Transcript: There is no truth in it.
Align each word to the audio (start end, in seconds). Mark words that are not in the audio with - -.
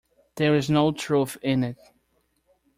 There 0.37 0.55
is 0.55 0.67
no 0.67 0.91
truth 0.93 1.37
in 1.43 1.63
it. 1.63 1.77